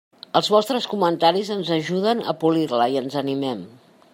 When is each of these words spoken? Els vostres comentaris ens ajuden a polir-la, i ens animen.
Els 0.37 0.47
vostres 0.53 0.87
comentaris 0.93 1.51
ens 1.57 1.69
ajuden 1.77 2.25
a 2.33 2.35
polir-la, 2.45 2.89
i 2.95 2.99
ens 3.03 3.19
animen. 3.23 3.63